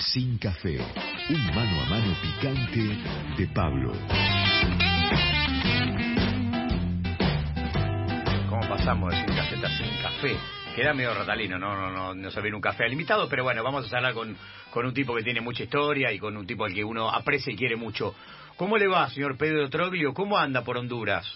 [0.00, 0.78] Sin café.
[1.28, 2.80] Un mano a mano picante
[3.36, 3.92] de Pablo.
[8.48, 10.36] ¿Cómo pasamos de sin café a sin café?
[10.74, 13.92] Queda medio ratalino, no, no, no, no se viene un café limitado, pero bueno, vamos
[13.92, 14.34] a hablar con,
[14.70, 17.52] con un tipo que tiene mucha historia y con un tipo al que uno aprecia
[17.52, 18.14] y quiere mucho.
[18.56, 20.14] ¿Cómo le va, señor Pedro Troglio?
[20.14, 21.26] ¿Cómo anda por Honduras?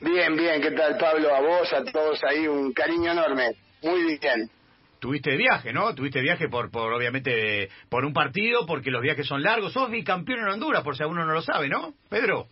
[0.00, 1.34] Bien, bien, ¿qué tal Pablo?
[1.34, 3.52] A vos, a todos ahí, un cariño enorme.
[3.82, 4.50] Muy bien.
[5.04, 5.94] Tuviste viaje, ¿no?
[5.94, 9.74] Tuviste viaje por, por obviamente, por un partido, porque los viajes son largos.
[9.74, 11.92] Sos bicampeón en Honduras, por si alguno no lo sabe, ¿no?
[12.08, 12.46] Pedro.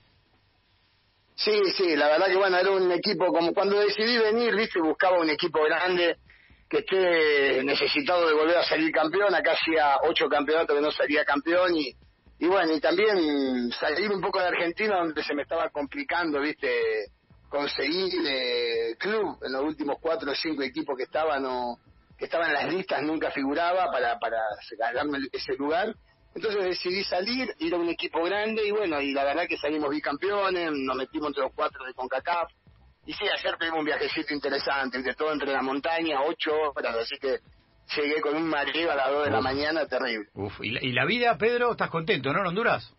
[1.34, 5.19] Sí, sí, la verdad que bueno, era un equipo, como cuando decidí venir, viste, buscaba
[5.19, 6.19] un equipo grande
[6.69, 9.34] que esté necesitado de volver a salir campeón.
[9.34, 11.95] Acá hacía ocho campeonatos que no salía campeón y,
[12.38, 16.69] y bueno, y también salir un poco de Argentina donde se me estaba complicando, viste,
[17.48, 21.79] conseguir eh, club en los últimos cuatro o cinco equipos que estaban o
[22.23, 24.39] que estaban en las listas nunca figuraba para para
[24.79, 25.93] ganarme ese lugar.
[26.37, 29.91] Entonces decidí salir ir a un equipo grande y bueno y la verdad que salimos
[29.91, 32.49] bicampeones nos metimos entre los cuatro de Concacaf.
[33.07, 37.16] Y sí ayer tuvimos un viajecito interesante entre todo entre la montaña ocho horas así
[37.19, 37.41] que
[37.96, 40.29] llegué con un mareo a las dos de la mañana terrible.
[40.35, 42.95] Uf, ¿y la, y la vida Pedro estás contento no en Honduras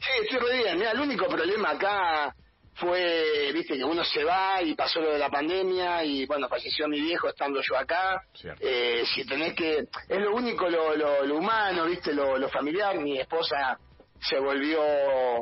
[0.00, 0.76] Sí, estoy re bien.
[0.76, 2.34] Mira, el único problema acá
[2.74, 6.88] fue, viste, que uno se va y pasó lo de la pandemia y bueno, falleció
[6.88, 8.22] mi viejo estando yo acá.
[8.60, 12.98] Eh, si tenés que, es lo único, lo, lo, lo humano, viste, lo, lo, familiar.
[12.98, 13.78] Mi esposa
[14.20, 14.80] se volvió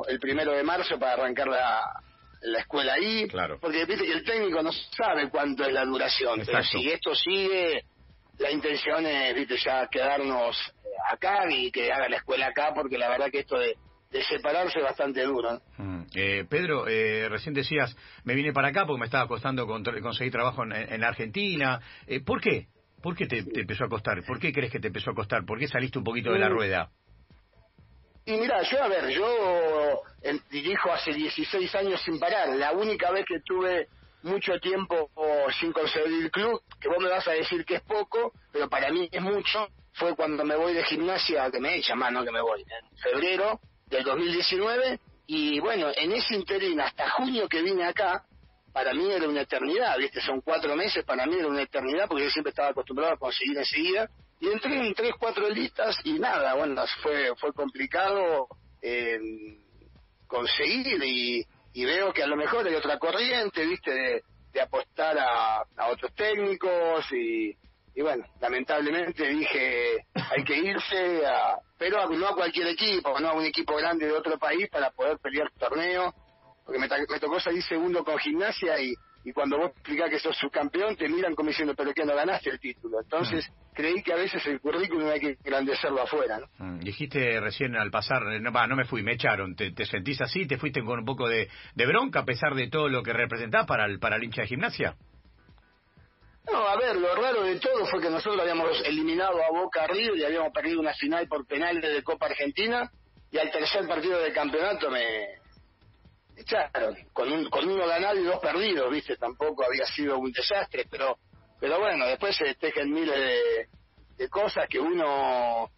[0.09, 1.83] el primero de marzo para arrancar la,
[2.42, 3.28] la escuela ahí.
[3.28, 3.59] Claro.
[3.61, 6.42] Porque viste que el técnico no sabe cuánto es la duración.
[6.44, 7.84] Pero si esto sigue,
[8.39, 10.56] la intención es, viste, ya quedarnos
[11.11, 13.77] acá y que haga la escuela acá porque la verdad que esto de
[14.11, 15.61] de separarse bastante duro.
[15.78, 16.03] Mm.
[16.14, 20.64] Eh, Pedro, eh, recién decías, me vine para acá porque me estaba costando conseguir trabajo
[20.64, 21.80] en, en Argentina.
[22.06, 22.66] Eh, ¿Por qué?
[23.00, 24.22] ¿Por qué te, te, empezó a costar?
[24.25, 25.44] ¿Por qué crees que te empezó a costar?
[25.47, 26.91] ¿Por qué saliste un poquito de la rueda?
[28.27, 30.03] Y mira, yo, a ver, yo
[30.50, 32.49] dirijo hace 16 años sin parar.
[32.50, 33.88] La única vez que tuve
[34.22, 35.10] mucho tiempo
[35.59, 38.91] sin conseguir el club, que vos me vas a decir que es poco, pero para
[38.91, 42.31] mí es mucho, fue cuando me voy de gimnasia, que me echan más, no que
[42.31, 43.60] me voy, en febrero,
[43.91, 48.25] del 2019 y bueno, en ese interín hasta junio que vine acá,
[48.73, 50.21] para mí era una eternidad, ¿viste?
[50.21, 53.59] Son cuatro meses, para mí era una eternidad porque yo siempre estaba acostumbrado a conseguir
[53.59, 54.09] enseguida
[54.41, 58.49] y entré en tres, cuatro listas y nada, bueno, fue, fue complicado
[58.81, 59.19] eh,
[60.27, 63.93] conseguir y, y, veo que a lo mejor hay otra corriente, ¿viste?
[63.93, 64.23] De,
[64.61, 67.56] apostar a otros técnicos y,
[67.95, 73.33] y bueno, lamentablemente dije hay que irse, a, pero no a cualquier equipo, no a
[73.34, 76.15] un equipo grande de otro país para poder pelear torneo,
[76.65, 80.37] porque me, me tocó salir segundo con gimnasia y, y cuando vos explicás que sos
[80.37, 83.00] subcampeón te miran como diciendo, pero que no ganaste el título.
[83.03, 86.39] Entonces creí que a veces el currículum hay que engrandecerlo afuera.
[86.39, 86.47] ¿no?
[86.65, 90.47] Mm, dijiste recién al pasar, no, no me fui, me echaron, ¿Te, ¿Te, sentís así?
[90.47, 93.67] ¿Te fuiste con un poco de, de bronca a pesar de todo lo que representás
[93.67, 94.97] para el, para el hincha de gimnasia?
[96.47, 100.15] No, a ver, lo raro de todo fue que nosotros habíamos eliminado a Boca Río
[100.17, 102.91] y habíamos perdido una final por penales de Copa Argentina
[103.31, 105.27] y al tercer partido de campeonato me
[106.37, 110.87] echaron, con, un, con uno ganado y dos perdidos, viste, tampoco había sido un desastre,
[110.91, 111.19] pero
[111.61, 113.15] pero bueno, después se tejen miles
[114.17, 115.71] de, cosas que uno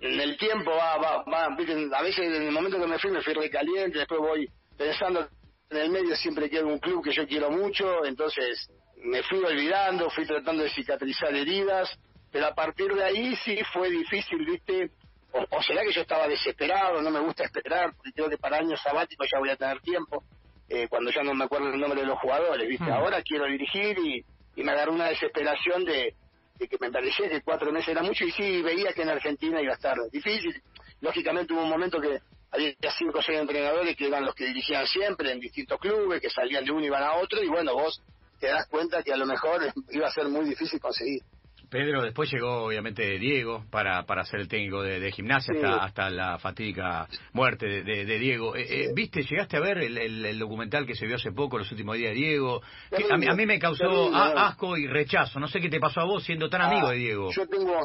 [0.00, 3.22] en el tiempo va, va, va, a veces en el momento que me fui me
[3.22, 5.28] fui recaliente, después voy pensando
[5.70, 8.68] en el medio siempre quiero un club que yo quiero mucho, entonces
[9.06, 11.98] me fui olvidando, fui tratando de cicatrizar heridas,
[12.30, 14.90] pero a partir de ahí sí fue difícil, ¿viste?
[15.32, 18.58] O, o, será que yo estaba desesperado, no me gusta esperar, porque creo que para
[18.58, 20.24] años sabáticos ya voy a tener tiempo,
[20.68, 22.86] eh, cuando ya no me acuerdo el nombre de los jugadores, ¿viste?
[22.86, 22.92] Mm.
[22.92, 24.24] Ahora quiero dirigir y,
[24.56, 26.14] y me agarró una desesperación de,
[26.58, 29.60] de que me parecía que cuatro meses era mucho y sí veía que en Argentina
[29.60, 30.60] iba a estar difícil.
[31.00, 32.18] Lógicamente hubo un momento que
[32.50, 36.30] había cinco o seis entrenadores que eran los que dirigían siempre en distintos clubes, que
[36.30, 38.02] salían de uno y iban a otro, y bueno, vos
[38.38, 41.22] te das cuenta que a lo mejor iba a ser muy difícil conseguir.
[41.68, 45.60] Pedro, después llegó obviamente Diego para, para ser el técnico de, de gimnasia sí.
[45.64, 48.54] hasta, hasta la fatídica muerte de, de, de Diego.
[48.54, 51.58] Eh, eh, ¿Viste, llegaste a ver el, el, el, documental que se vio hace poco,
[51.58, 52.62] los últimos días de Diego?
[52.90, 55.40] Que a, mí, a, mí, me causó a, asco y rechazo.
[55.40, 57.32] No sé qué te pasó a vos siendo tan ah, amigo de Diego.
[57.32, 57.80] Yo tengo,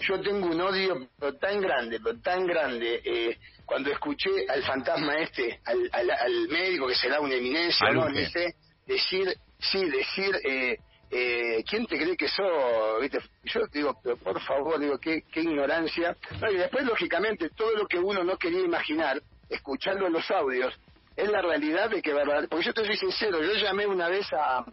[0.00, 3.00] yo tengo un odio pero tan grande, pero tan grande.
[3.02, 8.08] Eh, cuando escuché al fantasma este, al, al, al médico que será una eminencia, ¿no?
[8.08, 8.54] Dice,
[8.86, 10.78] decir, sí, decir, eh,
[11.10, 13.00] eh, ¿quién te cree que sos?
[13.00, 13.18] ¿Viste?
[13.44, 16.16] Yo digo, pero por favor, digo, qué, qué ignorancia.
[16.40, 20.74] No, y después, lógicamente, todo lo que uno no quería imaginar, escuchando los audios,
[21.14, 24.26] es la realidad de que, verdad, porque yo te soy sincero, yo llamé una vez
[24.32, 24.64] a,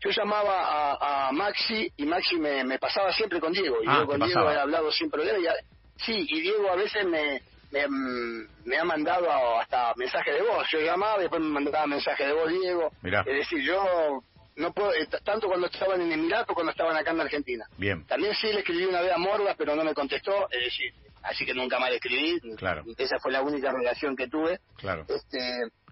[0.00, 3.82] yo llamaba a, a Maxi y Maxi me, me, pasaba siempre con Diego.
[3.82, 5.38] Y Ah, yo con Diego he hablado sin problema.
[5.38, 5.54] Y a-
[5.96, 9.26] sí, y Diego a veces me, me, me ha mandado
[9.58, 10.66] hasta mensajes de voz.
[10.70, 12.92] Yo llamaba y después me mandaba mensajes de voz Diego.
[13.02, 13.20] Mirá.
[13.20, 14.22] Es decir, yo
[14.56, 17.64] no puedo, eh, tanto cuando estaban en Emiratos cuando estaban acá en Argentina.
[17.78, 18.04] Bien.
[18.06, 20.92] También sí le escribí una vez a Mordas, pero no me contestó, es decir,
[21.22, 22.38] así que nunca más le escribí.
[22.56, 22.84] Claro.
[22.98, 24.60] Esa fue la única relación que tuve.
[24.76, 25.06] Claro.
[25.08, 25.38] Este,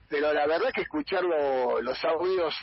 [0.09, 2.55] pero la verdad es que escuchar lo- los audios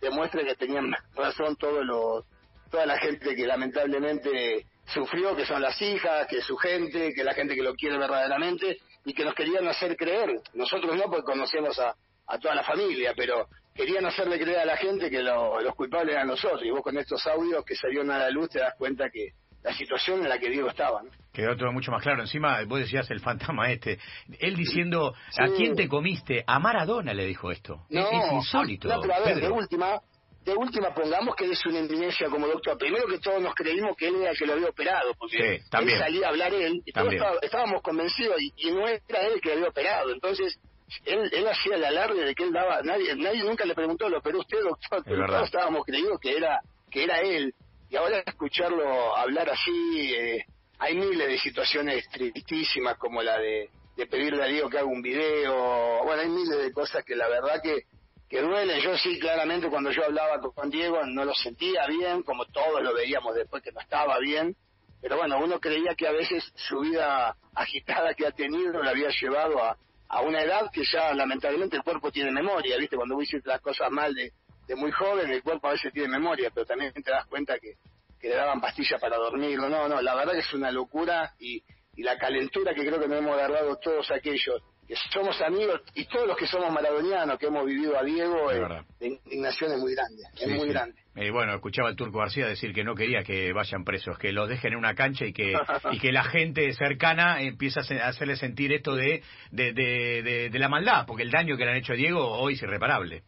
[0.00, 2.24] demuestra que tenían razón todos los,
[2.70, 7.24] toda la gente que lamentablemente sufrió, que son las hijas, que es su gente, que
[7.24, 10.40] la gente que lo quiere verdaderamente y que nos querían hacer creer.
[10.54, 11.94] Nosotros no, porque conocemos a,
[12.26, 16.14] a toda la familia, pero querían hacerle creer a la gente que lo- los culpables
[16.14, 16.62] eran nosotros.
[16.64, 19.30] Y vos con estos audios que salieron a la luz te das cuenta que
[19.62, 21.02] la situación en la que Diego estaba.
[21.02, 21.10] ¿no?
[21.32, 22.20] Quedó todo mucho más claro.
[22.20, 23.98] Encima, vos decías el fantasma este.
[24.38, 26.44] Él diciendo, ¿a quién te comiste?
[26.46, 27.80] A Maradona le dijo esto.
[27.90, 28.88] Es- es insólito.
[28.88, 30.00] No, pero a ver, de última,
[30.44, 32.76] de última pongamos que es una eminencia como doctor.
[32.78, 35.64] Primero que todos nos creímos que él era el que lo había operado, porque Sí,
[35.70, 35.96] también.
[35.98, 39.34] él salía a hablar él, y todos estaba- estábamos convencidos y, y no era él
[39.34, 40.10] el que lo había operado.
[40.12, 40.58] Entonces,
[41.06, 44.18] él, él hacía el alarde de que él daba, nadie, nadie nunca le preguntó, ¿lo
[44.18, 45.02] operó usted, doctor?
[45.04, 46.60] Pero todos estábamos creídos que era,
[46.90, 47.54] que era él.
[47.90, 50.44] Y ahora escucharlo hablar así, eh,
[50.78, 55.00] hay miles de situaciones tristísimas como la de, de pedirle a Diego que haga un
[55.02, 57.82] video, bueno, hay miles de cosas que la verdad que,
[58.28, 58.80] que duelen.
[58.80, 62.94] Yo sí, claramente, cuando yo hablaba con- Diego no lo sentía bien, como todos lo
[62.94, 64.56] veíamos después que no estaba bien.
[65.00, 69.10] Pero bueno, uno creía que a veces su vida agitada que ha tenido la había
[69.20, 69.76] llevado a,
[70.08, 72.96] a una edad que ya lamentablemente el cuerpo tiene memoria, ¿viste?
[72.96, 74.32] Cuando vos hiciste las cosas mal de,
[74.66, 77.74] de muy joven, el cuerpo a veces tiene memoria, pero también te das cuenta que,
[78.18, 79.58] que le daban pastillas para dormir.
[79.58, 81.62] No, no, la verdad es una locura y,
[81.96, 86.04] y la calentura que creo que nos hemos agarrado todos aquellos que somos amigos y
[86.06, 88.84] todos los que somos maradonianos, que hemos vivido a Diego, Es eh, verdad.
[89.00, 90.68] la indignación es muy grande, es Sí, muy sí.
[90.68, 91.00] grande.
[91.16, 94.48] Eh, bueno, escuchaba al Turco García decir que no quería que vayan presos, que los
[94.48, 95.52] dejen en una cancha y que
[95.92, 100.58] y que la gente cercana empieza a hacerle sentir esto de de, de, de- de
[100.58, 103.22] la maldad, porque el daño que le han hecho a Diego hoy es irreparable.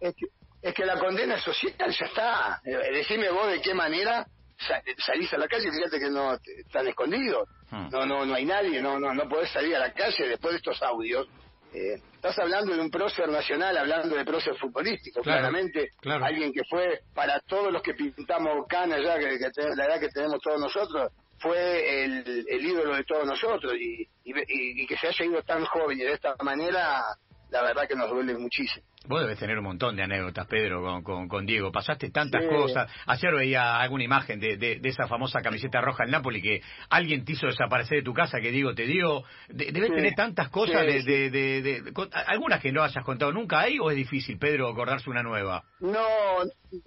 [0.00, 0.26] Es que,
[0.62, 2.60] es que la condena social ya está.
[2.64, 4.26] Eh, decime vos de qué manera
[4.66, 7.48] sa- salís a la calle, fíjate que no te- están escondidos.
[7.70, 7.88] Hmm.
[7.90, 10.56] No, no, no hay nadie, no, no, no podés salir a la calle después de
[10.58, 11.26] estos audios.
[11.72, 15.90] Eh, estás hablando de un prócer nacional, hablando de prócer futbolístico, Claro, claramente.
[16.00, 16.24] claro.
[16.24, 20.08] Alguien que fue, para todos los que pintamos canas ya, que, que la edad que
[20.08, 23.72] tenemos todos nosotros, fue el, el ídolo de todos nosotros.
[23.78, 27.02] Y, y- y que se haya ido tan joven y de esta manera,
[27.50, 28.84] la verdad que nos duele muchísimo.
[29.10, 31.72] Vos debes tener un montón de anécdotas, Pedro, con, con, con Diego.
[31.72, 32.48] Pasaste tantas Sí.
[32.48, 32.88] cosas.
[33.06, 37.24] Ayer veía alguna imagen de, de, de esa famosa camiseta roja del Napoli que alguien
[37.24, 39.24] te hizo desaparecer de tu casa, que Diego te dio.
[39.48, 39.96] De- debes Sí.
[39.96, 41.82] tener tantas cosas, Sí, de,
[42.26, 45.64] algunas que no hayas contado nunca ahí, o es difícil, Pedro, acordarse una nueva.
[45.80, 46.06] No,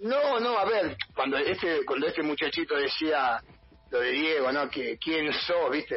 [0.00, 3.38] no, no, a ver, cuando este, cuando este muchachito decía
[3.90, 4.68] lo de Diego, ¿no?
[4.70, 5.94] Que quién sos, viste.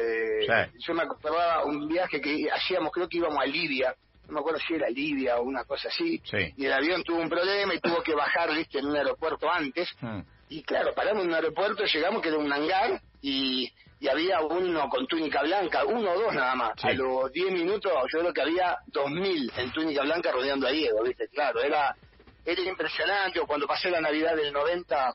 [0.86, 3.94] Yo me acordaba un viaje que hacíamos, creo que íbamos a Libia,
[4.28, 6.52] no me acuerdo si era Libia o una cosa así, Sí.
[6.56, 9.88] y el avión tuvo un problema y tuvo que bajar, viste, en un aeropuerto antes,
[10.00, 10.20] Hmm.
[10.48, 13.70] y claro, paramos en un aeropuerto, llegamos que era un hangar y,
[14.00, 16.72] y había uno con túnica blanca, uno o dos nada más.
[16.80, 16.88] Sí.
[16.88, 21.02] A los 10 minutos yo creo que había 2.000 en túnica blanca rodeando a Diego,
[21.02, 21.26] ¿viste?
[21.28, 21.96] Claro, era,
[22.44, 23.40] era impresionante.
[23.40, 25.12] O cuando pasé la Navidad del 90,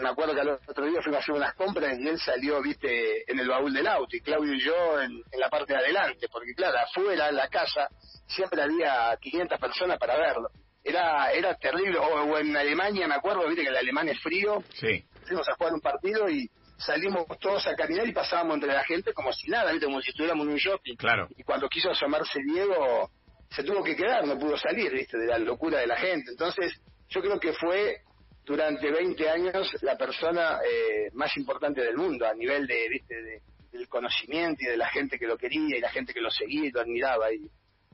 [0.00, 3.30] me acuerdo que al otro día fuimos a hacer unas compras y él salió, ¿viste?
[3.30, 6.28] En el baúl del auto y Claudio y yo en, en la parte de adelante,
[6.30, 7.88] porque claro, afuera en la casa
[8.26, 10.48] siempre había 500 personas para verlo.
[10.82, 11.98] Era era terrible.
[11.98, 13.62] O, o en Alemania, me acuerdo, ¿viste?
[13.62, 15.04] Que el alemán es frío Sí.
[15.26, 19.12] fuimos a jugar un partido y salimos todos a caminar y pasábamos entre la gente
[19.12, 19.84] como si nada, ¿viste?
[19.86, 20.96] como si estuviéramos en un shopping.
[20.96, 21.28] Claro.
[21.36, 23.10] Y cuando quiso asomarse Diego,
[23.50, 25.18] se tuvo que quedar, no pudo salir, ¿viste?
[25.18, 26.30] De la locura de la gente.
[26.30, 26.80] Entonces,
[27.10, 27.98] yo creo que fue
[28.44, 33.14] durante 20 años la persona eh, más importante del mundo a nivel de, ¿viste?
[33.22, 33.42] De,
[33.72, 36.66] del conocimiento y de la gente que lo quería y la gente que lo seguía
[36.66, 37.32] y lo admiraba.
[37.32, 37.48] Y,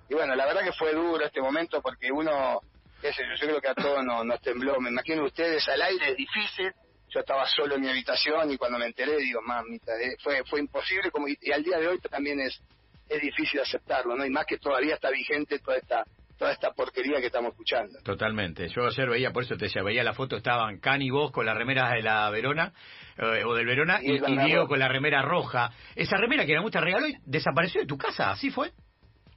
[0.08, 2.60] y bueno, la verdad que fue duro este momento porque uno,
[3.02, 4.80] yo, yo creo que a todos nos, nos tembló.
[4.80, 6.72] Me imagino ustedes al aire, es difícil.
[7.08, 10.60] Yo estaba solo en mi habitación y cuando me enteré digo, mamita, eh, fue fue
[10.60, 12.60] imposible como y, y al día de hoy también es
[13.08, 14.26] es difícil aceptarlo, ¿no?
[14.26, 16.04] Y más que todavía está vigente toda esta
[16.38, 17.98] toda esta porquería que estamos escuchando.
[18.02, 18.68] Totalmente.
[18.68, 21.46] Yo ayer veía, por eso te decía, veía la foto, estaban Can y vos con
[21.46, 22.72] las remeras de la Verona,
[23.16, 25.70] eh, o del Verona, y, Y la y Diego con la remera roja.
[25.94, 28.72] Esa remera que era mucha regaló y desapareció de tu casa, ¿así fue?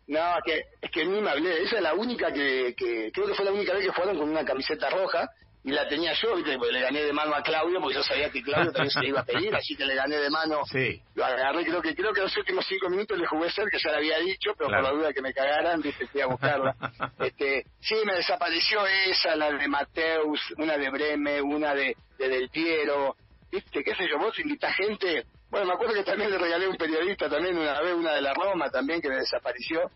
[0.08, 1.64] No, que, es que ni me hablé.
[1.64, 4.30] Esa es la única que, que creo que fue la única vez que fueron con
[4.30, 5.30] una camiseta roja.
[5.70, 6.58] Y la tenía yo, ¿viste?
[6.58, 9.10] Porque le gané de mano a Claudio, porque yo sabía que Claudio también se le
[9.10, 10.66] iba a pedir, así que le gané de mano.
[10.66, 11.00] Sí.
[11.14, 13.92] Lo agarré, creo que creo que los últimos cinco minutos le jugué ser, que ya
[13.92, 16.08] le había dicho, pero por la duda que me cagaran, ¿viste?
[16.08, 16.76] Fui a buscarla.
[17.20, 22.50] este, sí, me desapareció esa, la de Mateus, una de Breme, una de, de Del
[22.50, 23.16] Piero,
[23.52, 23.84] ¿viste?
[23.84, 24.18] ¿Qué sé yo?
[24.18, 25.24] Vos invitás gente.
[25.52, 28.22] Bueno, me acuerdo que también le regalé a un periodista también una vez, una de
[28.22, 29.92] la Roma también, que me desapareció.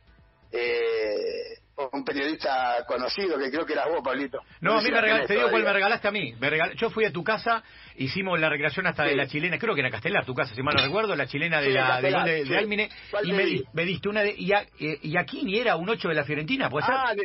[0.52, 4.40] Eh, un periodista conocido, que creo que eras vos, Pablito.
[4.62, 6.34] No, a mí me regalaste, te digo cuál me regalaste a mí.
[6.40, 7.64] Me Yo fui a tu casa,
[7.98, 10.76] hicimos la recreación hasta de la chilena, creo que era Castelar, tu casa, si mal
[10.76, 12.90] no recuerdo, la chilena de la de, de, de Almine,
[13.24, 14.36] y me, me, diste una de...
[14.38, 16.96] Y, a, eh, y aquí ni era un 8 de la Fiorentina, ¿puede ser?
[16.96, 17.24] Ah, de,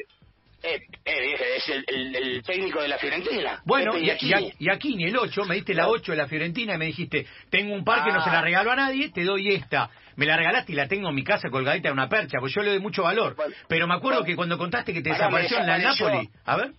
[0.63, 3.63] eh, eh, es el, el, el, técnico de la Fiorentina.
[3.65, 6.75] Bueno, y, y, y, aquí ni el 8, me diste la 8 de la Fiorentina
[6.75, 8.43] y me dijiste, tengo un par que no se la ah.
[8.43, 9.91] regalo a nadie, te doy esta.
[10.17, 12.63] Me la regalaste y la tengo en mi casa colgadita en una percha, pues yo
[12.63, 13.37] le doy mucho valor.
[13.69, 16.73] Pero me acuerdo que cuando contaste que te desapareció en la Napoli, a ver.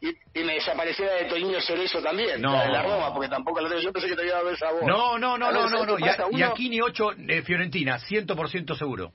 [0.00, 2.52] Y, y, me desapareció la de Toño Cerezo también, no.
[2.52, 3.82] la de la Roma, porque tampoco la tengo.
[3.82, 4.82] Yo pensé que te iba a ver esa voz.
[4.84, 5.96] No, no, no, no, no, no.
[5.98, 9.12] Y, aquí ni 8 de Fiorentina, 100% seguro.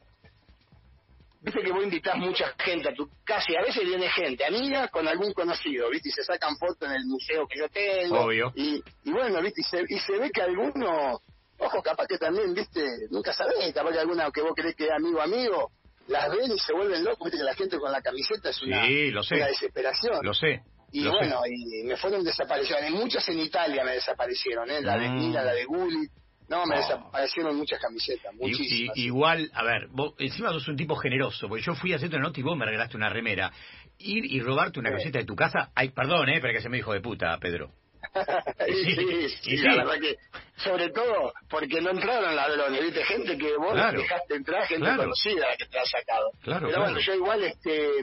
[1.43, 4.87] Viste que vos invitás mucha gente a tu casa y a veces viene gente, amiga
[4.87, 6.07] con algún conocido, ¿viste?
[6.07, 8.21] Y se sacan fotos en el museo que yo tengo.
[8.21, 8.53] Obvio.
[8.55, 9.59] Y, y bueno, ¿viste?
[9.59, 11.19] Y se, y se ve que alguno,
[11.57, 12.81] ojo, capaz que también, ¿viste?
[13.11, 15.71] Nunca sabés, capaz que alguna que vos crees que es amigo, amigo,
[16.07, 17.39] las ven y se vuelven locos, ¿viste?
[17.39, 19.35] Que la gente con la camiseta es una, sí, lo sé.
[19.35, 20.19] una desesperación.
[20.23, 20.61] Lo sé.
[20.93, 22.97] Y bueno, y me fueron desapareciendo.
[22.97, 24.81] Muchas en Italia me desaparecieron, ¿eh?
[24.81, 25.15] La de mm.
[25.15, 26.07] Mila, la de Gulli
[26.53, 28.97] no, me desaparecieron muchas camisetas, muchísimas.
[28.97, 32.27] igual, a ver, vos, encima sos un tipo generoso, porque yo fui a hacerte una
[32.27, 33.51] nota y vos me regalaste una remera.
[33.97, 36.77] Ir y robarte una camiseta de tu casa, ay, perdón, eh, pero que se me
[36.77, 37.71] dijo de puta, Pedro.
[38.67, 40.15] sí, sí, sí, la verdad que,
[40.57, 45.65] sobre todo, porque no entraron ladrones, viste, gente que vos dejaste entrar, gente conocida que
[45.65, 46.31] te ha sacado.
[46.43, 47.99] Claro, pero bueno, yo igual, este,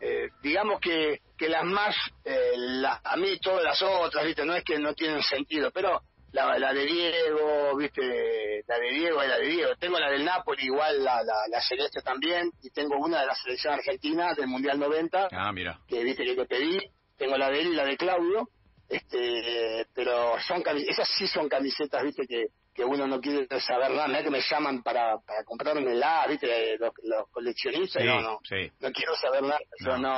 [0.00, 4.54] eh, digamos que, que las más, eh, la, a mí todas las otras, viste, no
[4.54, 6.00] es que no tienen sentido, pero
[6.34, 9.76] la, la de Diego, viste, la de Diego es la de Diego.
[9.76, 13.34] Tengo la del Napoli, igual la, la, la celeste también, y tengo una de la
[13.36, 15.28] selección argentina del Mundial 90.
[15.30, 15.78] Ah, mira.
[15.86, 16.78] Que viste que te pedí.
[17.16, 18.48] Tengo la de él y la de Claudio.
[18.88, 24.08] Este, pero son esas sí son camisetas, viste, que, que uno no quiere saber nada,
[24.08, 26.92] no que me llaman para, para comprarme la, viste, los,
[27.30, 29.58] coleccionistas, no, no, no quiero saber nada,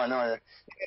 [0.08, 0.26] no.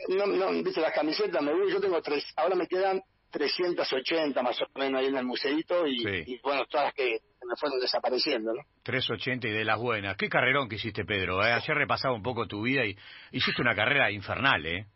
[0.10, 4.42] no, no, no, viste, las camisetas me voy, yo tengo tres, ahora me quedan 380
[4.42, 8.54] más o menos ahí en el museito y, bueno, todas las que me fueron desapareciendo,
[8.54, 8.62] ¿no?
[8.84, 10.18] 380 y de las buenas.
[10.18, 11.44] Qué carrerón que hiciste, Pedro.
[11.46, 11.54] ¿eh?
[11.54, 12.96] Ayer repasaba un poco tu vida y
[13.32, 14.88] hiciste una carrera infernal, ¿eh?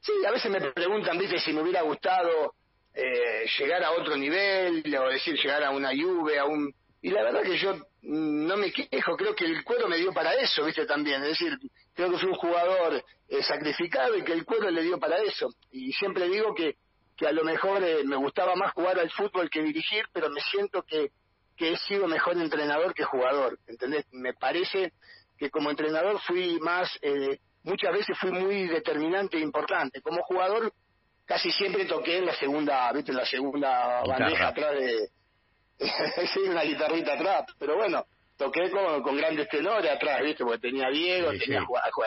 [0.00, 2.54] Sí, a veces me preguntan, viste, si me hubiera gustado
[2.94, 6.72] eh, llegar a otro nivel, o decir, llegar a una Juve, a un...
[7.02, 10.34] Y la verdad que yo no me quejo, creo que el cuero me dio para
[10.34, 11.22] eso, viste, también.
[11.22, 11.56] Es decir,
[11.94, 15.50] creo que fui un jugador eh, sacrificado y que el cuero le dio para eso.
[15.70, 16.76] Y siempre digo que
[17.20, 20.40] que a lo mejor eh, me gustaba más jugar al fútbol que dirigir, pero me
[20.40, 21.10] siento que,
[21.54, 24.06] que he sido mejor entrenador que jugador, ¿entendés?
[24.10, 24.94] Me parece
[25.36, 30.00] que como entrenador fui más, eh, muchas veces fui muy determinante e importante.
[30.00, 30.72] Como jugador
[31.26, 33.10] casi siempre toqué en la segunda, ¿viste?
[33.10, 35.10] En la segunda bandeja atrás de...
[36.32, 38.06] sí, una guitarrita atrás, pero bueno,
[38.38, 40.42] toqué con, con grandes tenores atrás, ¿viste?
[40.42, 41.66] Porque tenía Diego, tenía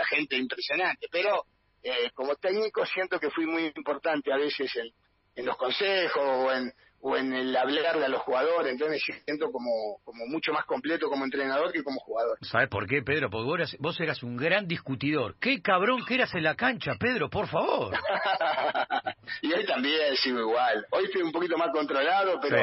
[0.10, 1.46] gente impresionante, pero
[1.84, 4.89] eh, como técnico siento que fui muy importante a veces en,
[5.35, 6.71] en los consejos o en,
[7.01, 11.25] o en el hablarle a los jugadores, entonces siento como, como mucho más completo como
[11.25, 12.37] entrenador que como jugador.
[12.41, 13.29] ¿Sabes por qué, Pedro?
[13.29, 15.35] Porque vos eras, vos eras un gran discutidor.
[15.39, 17.93] ¡Qué cabrón que eras en la cancha, Pedro, por favor!
[19.41, 20.85] y hoy también sigo igual.
[20.91, 22.57] Hoy estoy un poquito más controlado, pero...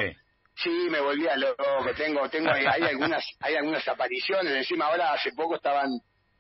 [0.57, 0.71] Sí.
[0.91, 1.63] me volví a loco.
[1.97, 4.53] Tengo, tengo, hay algunas, hay algunas apariciones.
[4.53, 5.89] Encima ahora hace poco estaban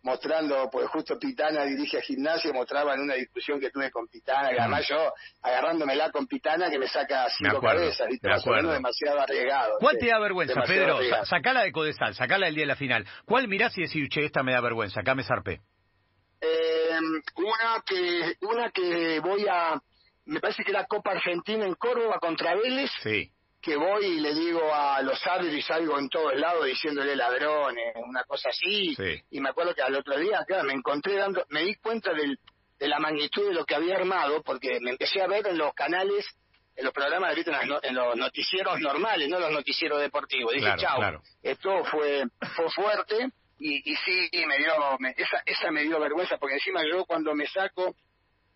[0.03, 4.53] mostrando, pues justo Pitana dirige a gimnasio, mostraba en una discusión que tuve con Pitana,
[4.53, 8.29] y además yo agarrándomela con Pitana que me saca cinco cabezas, ¿viste?
[8.29, 9.75] demasiado arriesgado.
[9.81, 10.99] ¿Cuál te da vergüenza, Pedro?
[11.25, 13.07] Sacala de Codesal, sacala el día de la final.
[13.25, 15.61] ¿Cuál mirás y decís, che, esta me da vergüenza, acá me zarpé?
[16.41, 16.99] Eh,
[17.37, 19.79] una que una que voy a,
[20.25, 22.91] me parece que era Copa Argentina en Córdoba contra Vélez.
[23.03, 23.31] Sí
[23.61, 25.21] que voy y le digo a los
[25.53, 28.97] y salgo en todos lados diciéndole ladrones, una cosa así.
[29.31, 32.39] Y me acuerdo que al otro día, claro, me encontré dando, me di cuenta del,
[32.79, 35.75] de la magnitud de lo que había armado, porque me empecé a ver en los
[35.75, 36.27] canales,
[36.75, 40.55] en los programas, en los noticieros normales, no los noticieros deportivos.
[40.55, 42.25] Dije, chao, esto fue,
[42.57, 44.73] fue fuerte y, y sí, me dio,
[45.17, 47.95] esa, esa me dio vergüenza, porque encima yo cuando me saco,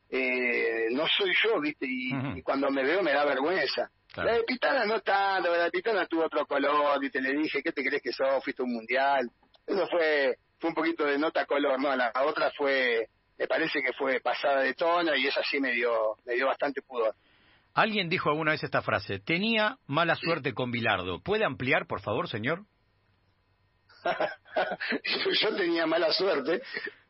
[0.08, 1.87] eh, no soy yo, ¿viste?
[1.87, 3.90] y cuando me veo me da vergüenza.
[4.16, 7.62] La de Pitana no tanto, la de Pitana tuvo otro color, y te le dije,
[7.62, 8.42] ¿qué te crees que sos?
[8.44, 9.28] Fuiste un mundial.
[9.66, 11.94] Eso fue fue un poquito de nota color, ¿no?
[11.94, 16.16] La otra fue me parece que fue pasada de tono y eso sí me dio,
[16.25, 17.14] me dio bastante pudor.
[17.75, 21.21] Alguien dijo alguna vez esta frase, tenía mala suerte con Bilardo.
[21.21, 22.64] ¿Puede ampliar, por favor, señor?
[25.42, 26.62] yo tenía mala suerte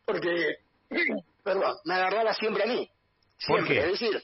[0.06, 0.56] porque,
[1.42, 2.90] perdón, me agarraba siempre a mí.
[3.46, 3.78] ¿Por qué?
[3.80, 4.22] Es decir,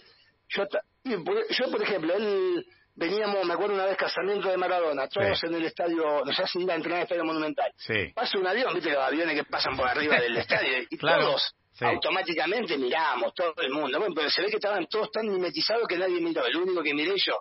[0.48, 0.66] yo,
[1.04, 2.64] yo, por ejemplo, él
[2.94, 6.70] veníamos, me acuerdo una vez casamiento de Maradona, todos en el estadio, nos hacen ir
[6.70, 7.72] a entrenar al estadio monumental.
[7.76, 8.12] Sí.
[8.14, 12.76] Pasa un avión, viste los aviones que pasan por arriba del estadio, y todos automáticamente
[12.76, 13.98] miramos, todo el mundo.
[13.98, 16.94] Bueno, pero se ve que estaban todos tan mimetizados que nadie miró, el único que
[16.94, 17.38] miré yo.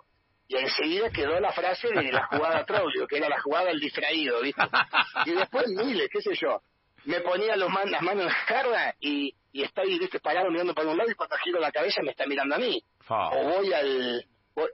[0.48, 4.40] Y enseguida quedó la frase de la jugada Trollio, que era la jugada del distraído,
[4.40, 4.62] ¿viste?
[5.26, 6.60] Y después miles, qué sé yo.
[7.04, 10.96] Me ponía los las manos en jarra y, y ahí, viste, parado mirando para un
[10.96, 12.82] lado y cuando giro la cabeza me está mirando a mí.
[13.08, 14.24] O voy al,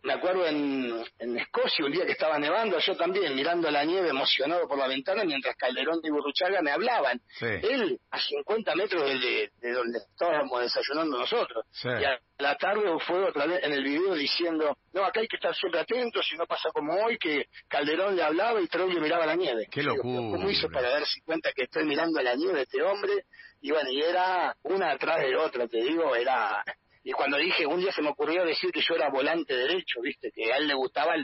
[0.02, 4.09] me acuerdo en, en Escocia, un día que estaba nevando, yo también mirando la nieve
[4.09, 7.21] emocionado por la ventana, mientras Calderón y Burruchaga me hablaban.
[7.40, 11.64] Él a 50 metros de, de, donde estábamos desayunando nosotros.
[11.85, 15.37] Y a la tarde fue otra vez en el video diciendo, no, acá hay que
[15.37, 19.26] estar siempre atentos, si no pasa como hoy, que Calderón le hablaba y Troglio miraba
[19.26, 19.68] la nieve.
[19.71, 20.16] Qué locura.
[20.16, 23.25] ¿Cómo hizo para darse cuenta que estoy mirando la nieve este hombre?
[23.61, 26.62] Y bueno, y era una atrás de otra, te digo, era
[27.07, 30.33] y cuando dije, un día se me ocurrió decir que yo era volante derecho, ¿viste?
[30.33, 31.15] Que a él le gustaba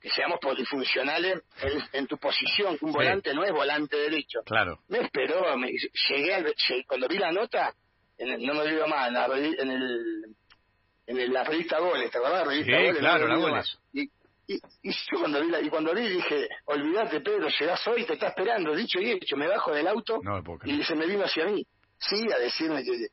[0.00, 1.42] que seamos polifuncionales
[1.92, 4.42] en, tu posición, que un volante no es volante derecho.
[4.46, 4.78] Claro.
[4.86, 5.72] Me esperó, me,
[6.08, 6.54] llegué, al,
[6.86, 7.74] cuando vi la nota,
[8.20, 10.36] no me olvido más, en, el,
[11.08, 12.46] en la revista Goles, ¿te acordás?
[12.54, 12.62] sí,
[13.00, 13.76] claro, la Goles.
[13.92, 14.02] Y,
[14.46, 18.72] y, yo cuando vi, y cuando vi dije, olvídate Pedro, llegás hoy, te está esperando,
[18.72, 20.20] dicho y hecho, me bajo del auto
[20.64, 21.66] y se me vino hacia mí,
[21.98, 23.08] sí, a decirme que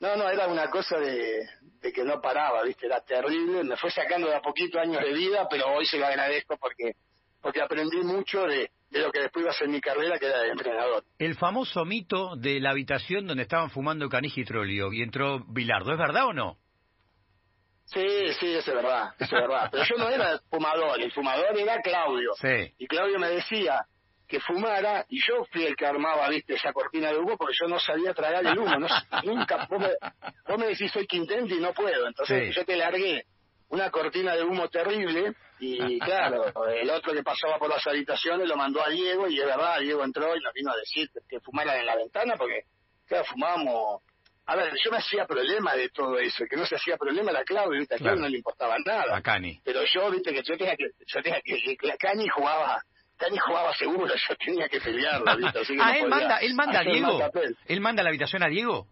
[0.00, 1.46] no, no, era una cosa de,
[1.94, 2.86] que no paraba, ¿viste?
[2.86, 3.62] Era terrible.
[3.64, 6.96] Me fue sacando de a poquito años de vida, pero hoy se lo agradezco porque
[7.42, 10.50] porque aprendí mucho de, lo que después iba a ser mi carrera, que era de
[10.50, 11.04] entrenador.
[11.18, 15.92] El famoso mito de la habitación donde estaban fumando canija y trolio y entró Bilardo,
[15.92, 16.58] ¿es verdad o no?
[17.86, 18.06] Sí,
[18.38, 19.68] sí, eso es verdad, eso es verdad.
[19.72, 22.32] Pero yo no era fumador, el fumador era Claudio.
[22.40, 22.74] Sí.
[22.78, 23.86] Y Claudio me decía,
[24.30, 27.66] que fumara y yo fui el que armaba, viste, esa cortina de humo porque yo
[27.66, 28.86] no sabía tragar el humo, no,
[29.24, 29.88] nunca, vos me,
[30.46, 33.24] vos me decís soy Quintente y no puedo, entonces yo te largué
[33.70, 38.56] una cortina de humo terrible y claro, el otro que pasaba por las habitaciones lo
[38.56, 41.78] mandó a Diego y es verdad, Diego entró y nos vino a decir que fumaran
[41.78, 42.62] en la ventana porque,
[43.06, 44.02] claro, fumábamos
[44.46, 47.44] a ver, yo me hacía problema de todo eso, que no se hacía problema era
[47.44, 47.94] Claudio, ¿viste?
[47.94, 49.16] a Claudio no le importaba nada.
[49.16, 49.60] A Cani.
[49.64, 52.82] Pero yo, viste, que yo tenía que, yo tenía que, que Cani jugaba
[53.20, 55.60] Cani jugaba seguro, yo tenía que pelearlo, ¿viste?
[55.80, 57.20] ah, él manda, él manda a Diego.
[57.66, 58.86] Él manda la habitación a Diego.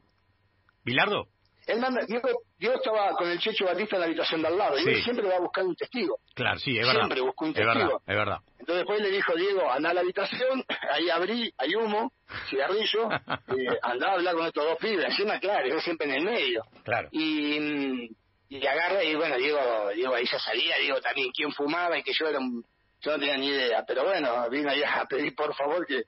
[0.84, 1.28] ¿Bilardo?
[1.66, 4.78] Él manda, Diego, Diego estaba con el Checho Batista en la habitación de al lado,
[4.78, 6.18] y él siempre va a buscar un testigo.
[6.34, 7.00] Claro, sí, es verdad.
[7.00, 8.02] Siempre buscó un testigo.
[8.06, 12.12] Es verdad, Entonces después le dijo Diego, anda a la habitación, ahí abrí, hay humo,
[12.50, 13.10] cigarrillo,
[13.56, 16.64] eh, andaba a hablar con estos dos pibes, encima, claro, yo siempre en el medio.
[16.84, 17.08] Claro.
[17.12, 18.08] Y, mm,
[18.50, 22.12] y agarra, y bueno, Diego, Diego ahí ya salía, Diego también quién fumaba y que
[22.12, 22.64] yo era un
[23.00, 26.04] yo no tenía ni idea, pero bueno, vine ahí a pedir por favor que,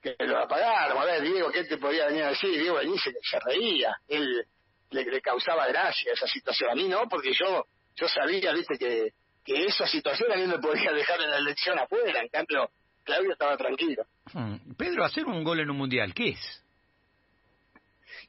[0.00, 1.02] que lo apagáramos.
[1.02, 2.58] A ver, Diego, ¿qué te podía venir a decir?
[2.58, 4.46] Diego venía se, se reía, él
[4.90, 6.70] le, causaba gracia esa situación.
[6.70, 9.12] A mí no, porque yo yo sabía, viste, que,
[9.44, 12.20] que esa situación a mí me podía dejar en la elección afuera.
[12.22, 12.70] En cambio,
[13.04, 14.04] Claudio estaba tranquilo.
[14.32, 14.74] Hmm.
[14.78, 16.64] Pedro, hacer un gol en un mundial, ¿qué es?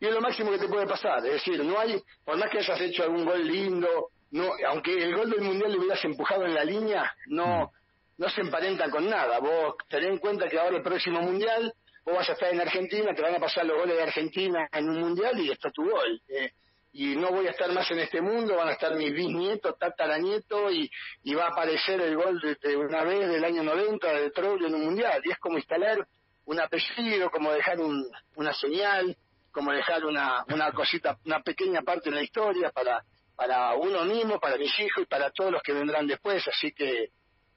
[0.02, 1.20] Y es lo máximo que te puede pasar.
[1.26, 5.16] Es decir, no hay, por más que hayas hecho algún gol lindo, no, aunque el
[5.16, 7.81] gol del mundial le hubieras empujado en la línea, no, hmm
[8.22, 9.40] no se emparenta con nada.
[9.40, 11.74] Vos tenés en cuenta que ahora el próximo mundial,
[12.06, 14.90] vos vas a estar en Argentina, te van a pasar los goles de Argentina en
[14.90, 16.22] un mundial y está tu gol.
[16.28, 16.52] Eh,
[16.94, 20.72] y no voy a estar más en este mundo, van a estar mis bisnietos, tataranietos,
[20.72, 20.92] y,
[21.24, 24.76] y va a aparecer el gol de, una vez del año 90 de Trollio en
[24.76, 25.20] un mundial.
[25.26, 26.08] Y es como instalar
[26.46, 28.06] un apellido, como dejar un,
[28.36, 29.18] una señal,
[29.52, 33.04] como dejar una, una cosita, una pequeña parte en la historia para,
[33.36, 36.48] para uno mismo, para mis hijos y para todos los que vendrán después.
[36.48, 37.10] Así que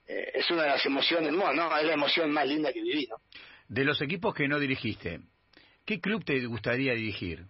[0.06, 3.06] eh, es una de las emociones, no, no, es la emoción más linda que viví,
[3.06, 3.16] ¿no?
[3.68, 5.20] De los equipos que no dirigiste,
[5.84, 7.46] ¿qué club te gustaría dirigir?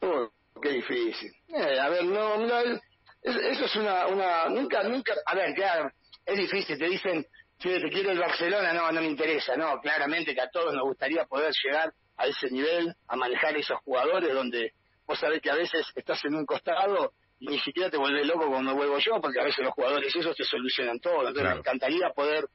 [0.00, 1.32] Oh, qué difícil.
[1.48, 2.80] Eh, a ver, no, no
[3.22, 5.90] eso es una, una, nunca, nunca, a ver, claro,
[6.24, 7.26] es difícil, te dicen,
[7.58, 10.84] si te quiero el Barcelona, no, no me interesa, no, claramente que a todos nos
[10.84, 14.72] gustaría poder llegar a ese nivel, a manejar esos jugadores donde
[15.06, 18.72] vos sabés que a veces estás en un costado ni siquiera te vuelve loco me
[18.72, 21.26] vuelvo yo, porque a veces los jugadores esos te solucionan todo.
[21.26, 22.46] Entonces me encantaría poder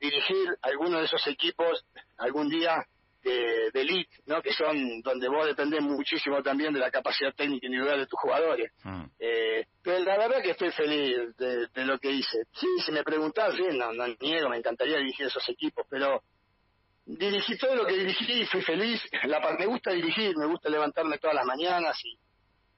[0.00, 1.84] dirigir alguno de esos equipos
[2.16, 2.84] algún día
[3.22, 4.40] de, elite, ¿no?
[4.40, 8.72] que son donde vos dependés muchísimo también de la capacidad técnica individual de tus jugadores.
[8.84, 9.04] Mm.
[9.18, 12.44] Eh, pero la verdad que estoy feliz de, lo que hice.
[12.52, 16.22] Sí, si me preguntás, sí, no, no niego, me encantaría dirigir esos equipos, pero
[17.04, 19.00] dirigí todo lo que dirigí, fui feliz.
[19.24, 22.18] La, me gusta dirigir, me gusta levantarme todas las mañanas y,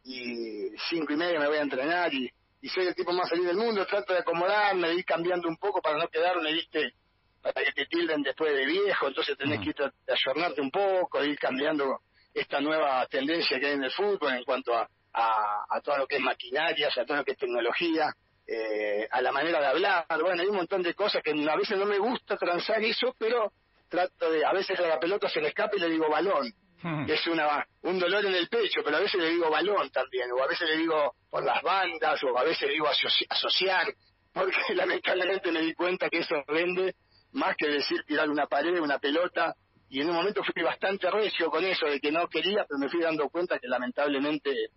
[0.05, 0.50] y
[0.91, 3.57] cinco y media me voy a entrenar y, y soy el tipo más feliz del
[3.57, 3.87] mundo.
[3.87, 6.95] Trato de acomodarme, de ir cambiando un poco para no quedarme, viste,
[7.41, 9.09] para que te tilden después de viejo.
[9.09, 12.01] Entonces tenés que ir a, ayornarte un poco, ir cambiando
[12.35, 16.07] esta nueva tendencia que hay en el fútbol en cuanto a, a, a todo lo
[16.07, 18.13] que es maquinarias, a todo lo que es tecnología.
[18.53, 21.79] Eh, a la manera de hablar, bueno, hay un montón de cosas que a veces
[21.79, 23.53] no me gusta transar eso, pero
[23.89, 26.53] trato de, a veces a la pelota se le escapa y le digo balón.
[26.83, 27.05] Hmm.
[27.09, 30.43] Es una, un dolor en el pecho, pero a veces le digo balón también, o
[30.43, 32.89] a veces le digo por las bandas, o a veces le digo
[33.29, 33.87] asociar,
[34.33, 36.95] porque lamentablemente me di cuenta que eso vende
[37.33, 39.55] más que decir tirar una pared, una pelota,
[39.89, 42.89] y en un momento fui bastante recio con eso, de que no quería, pero me
[42.89, 44.71] fui dando cuenta que lamentablemente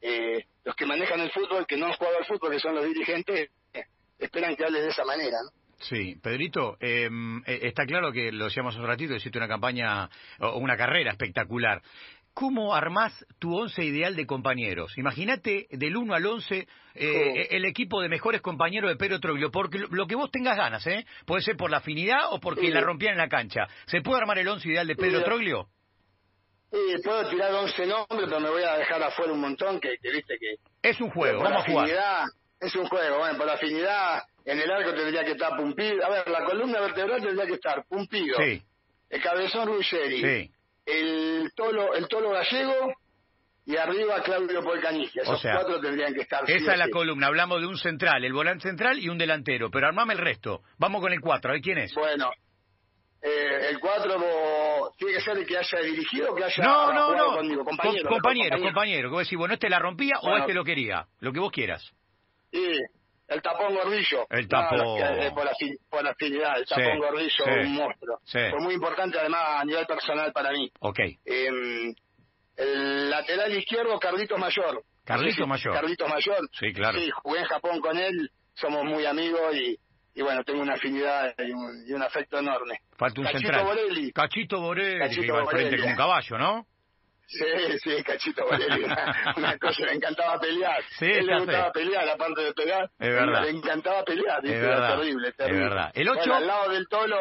[0.00, 2.84] eh, los que manejan el fútbol, que no han jugado al fútbol, que son los
[2.84, 3.84] dirigentes, eh,
[4.18, 5.57] esperan que hables de esa manera, ¿no?
[5.80, 7.08] Sí, Pedrito, eh,
[7.46, 10.08] está claro que lo decíamos un ratito, hiciste una campaña
[10.40, 11.82] o una carrera espectacular.
[12.34, 14.96] ¿Cómo armás tu once ideal de compañeros?
[14.96, 19.78] Imagínate del 1 al 11 eh, el equipo de mejores compañeros de Pedro Troglio, porque
[19.90, 21.04] lo que vos tengas ganas, ¿eh?
[21.26, 23.66] Puede ser por la afinidad o porque la rompían en la cancha.
[23.86, 25.68] ¿Se puede armar el once ideal de Pedro Troglio?
[26.70, 30.38] Sí, puedo tirar 11 nombres, pero me voy a dejar afuera un montón que, viste
[30.38, 30.56] que...
[30.82, 31.88] Es un juego, vamos a jugar.
[32.60, 36.04] Es un juego, bueno, por la afinidad en el arco tendría que estar Pumpido.
[36.06, 38.36] A ver, la columna vertebral tendría que estar Pumpido.
[38.38, 38.62] Sí.
[39.10, 40.20] El cabezón Ruggeri.
[40.22, 40.50] Sí.
[40.86, 42.94] El tolo, el tolo gallego
[43.66, 45.22] y arriba Claudio Polcanigia.
[45.22, 46.50] Esos cuatro tendrían que estar.
[46.50, 47.26] Esa es la columna.
[47.26, 49.70] Hablamos de un central, el volante central y un delantero.
[49.70, 50.62] Pero armame el resto.
[50.78, 51.50] Vamos con el cuatro.
[51.50, 51.92] A ver quién es.
[51.94, 52.30] Bueno,
[53.20, 54.16] eh, el cuatro
[54.96, 57.36] tiene que ser el que haya dirigido o que haya no, no, no.
[57.36, 57.64] conmigo.
[57.66, 59.08] Compañero, compañero, compañero.
[59.10, 61.06] Que vos decís, bueno, este la rompía o este lo quería.
[61.20, 61.82] Lo que vos quieras.
[62.50, 62.72] Sí,
[63.28, 64.26] el tapón gordillo.
[64.30, 64.78] El tapón.
[65.34, 65.52] por, la,
[65.90, 68.20] por afinidad, el tapón gordillo, un monstruo.
[68.24, 70.70] Fue muy importante además a nivel personal para mí.
[70.80, 70.98] Ok.
[71.24, 71.92] Eh,
[72.56, 74.82] el lateral izquierdo, Carlitos Mayor.
[75.04, 75.74] Carlitos Mayor.
[75.74, 76.48] Carlitos Mayor.
[76.58, 76.98] Sí, claro.
[76.98, 79.78] Sí, jugué en Japón con él, somos muy amigos y,
[80.14, 82.80] y bueno, tengo una afinidad y un, y un afecto enorme.
[82.96, 83.64] Falta un Cachito central.
[83.64, 84.12] Borelli.
[84.12, 85.82] Cachito Borelli, Cachito que iba al frente Borelli.
[85.82, 86.66] como un caballo, ¿no?
[87.30, 87.44] Sí,
[87.84, 88.84] sí, Cachito Borelli,
[89.36, 90.82] una, cosa, le encantaba pelear.
[90.98, 91.44] Sí, Él le sé.
[91.44, 92.84] gustaba pelear, aparte de pegar.
[92.98, 93.42] Es verdad.
[93.42, 94.58] Le encantaba pelear, Es ¿viste?
[94.58, 95.64] Era verdad, terrible, es terrible.
[95.64, 95.92] verdad.
[95.94, 97.16] El Bueno, al lado del tolo,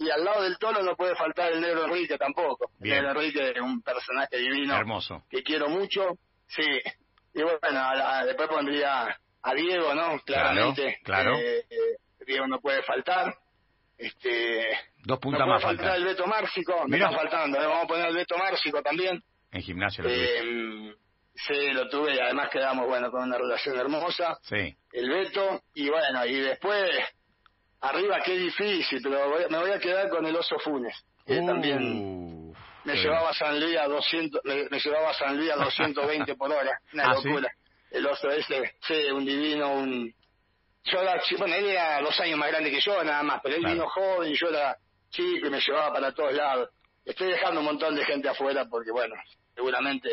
[0.00, 2.72] y al lado del tolo no puede faltar el negro Enrique tampoco.
[2.80, 2.96] Bien.
[2.98, 4.74] El negro Enrique es un personaje divino.
[4.76, 5.22] Hermoso.
[5.30, 6.66] Que quiero mucho, sí.
[7.34, 10.18] Y bueno, a la- después pondría a Diego, ¿no?
[10.26, 10.98] Claramente.
[11.04, 11.36] claro.
[11.36, 13.32] Eh, eh, Diego no puede faltar.
[13.96, 14.66] Este,
[15.04, 15.94] Dos puntas más faltan.
[15.94, 17.58] el Beto Márcico, me está faltando.
[17.60, 17.66] ¿eh?
[17.66, 19.22] Vamos a poner el Beto Márcico también.
[19.52, 20.10] En gimnasia lo.
[20.10, 20.94] Eh,
[21.34, 24.38] sí, lo tuve y además quedamos, bueno, con una relación hermosa.
[24.42, 24.76] Sí.
[24.92, 26.90] El Beto, y bueno, y después,
[27.80, 30.94] arriba qué difícil, pero voy- me voy a quedar con el Oso Funes,
[31.26, 32.52] que también
[32.84, 36.34] me llevaba a San Luis a 200, me, me llevaba a San Luis a 220
[36.36, 37.28] por hora, una Ah, ¿sí?
[37.28, 37.48] locura.
[37.90, 40.12] El oso ese, sí, un divino, un...
[40.84, 43.60] Yo era, bueno, él era dos años más grande que yo, nada más, pero él
[43.62, 43.74] Claro.
[43.74, 44.76] vino joven, yo era
[45.10, 46.70] chico y me llevaba para todos lados.
[47.04, 49.14] Estoy dejando un montón de gente afuera porque, bueno,
[49.54, 50.08] seguramente...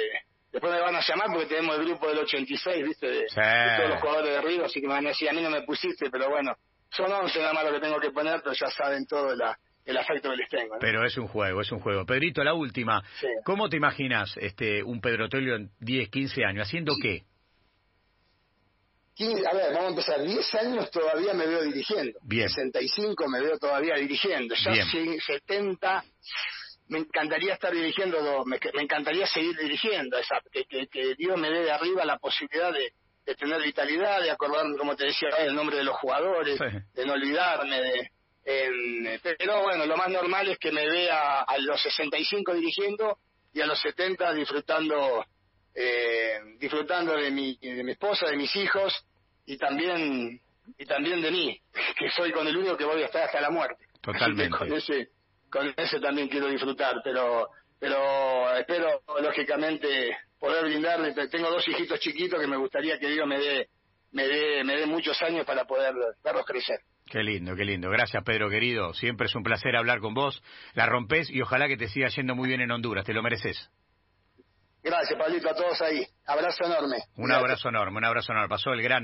[0.52, 3.08] Después me van a llamar porque tenemos el grupo del 86, ¿viste?
[3.08, 3.42] De, Sí.
[3.42, 5.50] de todos los jugadores de Río, así que me van a decir, a mí no
[5.50, 6.56] me pusiste, pero bueno,
[6.92, 9.98] son 11 nada más lo que tengo que poner, pero ya saben todo la, el
[9.98, 10.76] afecto que les tengo.
[10.76, 10.80] ¿no?
[10.80, 12.06] Pero es un juego, es un juego.
[12.06, 13.04] Pedrito, la última.
[13.20, 13.28] Sí.
[13.44, 16.68] ¿Cómo te imaginas este, un Pedro Troglio en 10, 15 años?
[16.68, 17.24] ¿Haciendo qué?
[19.16, 20.22] 15, a ver, vamos a empezar.
[20.22, 22.20] 10 años todavía me veo dirigiendo.
[22.24, 22.50] Bien.
[22.50, 24.54] 65 me veo todavía dirigiendo.
[24.56, 24.88] Ya Bien.
[24.90, 26.04] si- 70
[26.90, 30.18] me encantaría estar dirigiendo, do- me, me encantaría seguir dirigiendo.
[30.18, 32.92] Esa, que, que, que Dios me dé de arriba la posibilidad de,
[33.26, 36.78] de tener vitalidad, de acordarme, como te decía, el nombre de los jugadores, Sí.
[36.94, 37.82] de no olvidarme.
[37.82, 38.10] de
[38.46, 43.18] em, Pero bueno, lo más normal es que me vea a los 65 dirigiendo
[43.54, 45.26] y a los 70 disfrutando
[45.76, 49.06] eh, disfrutando de mi, de mi esposa, de mis hijos
[49.46, 50.42] y también
[50.78, 51.62] y también de mí,
[52.00, 53.86] que soy con el único que voy a estar hasta la muerte.
[54.02, 54.58] Totalmente.
[54.58, 55.10] Con ese
[55.50, 61.14] con ese también quiero disfrutar, pero pero espero lógicamente poder brindarle.
[61.28, 63.70] Tengo dos hijitos chiquitos que me gustaría que Dios me dé
[64.12, 66.80] me dé me dé muchos años para poder verlos crecer.
[67.08, 67.90] Qué lindo, qué lindo.
[67.92, 68.94] Gracias, Pedro, querido.
[68.94, 70.42] Siempre es un placer hablar con vos.
[70.74, 73.06] La rompés y ojalá que te siga yendo muy bien en Honduras.
[73.06, 73.70] Te lo mereces.
[74.86, 76.06] Gracias, Pablito, a todos ahí.
[76.28, 76.98] Abrazo enorme.
[77.16, 77.40] Un Gracias.
[77.44, 78.50] abrazo enorme, un abrazo enorme.
[78.50, 79.04] Pasó el gran